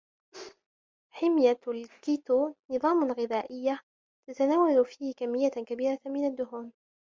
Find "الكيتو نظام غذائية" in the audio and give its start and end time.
1.67-3.79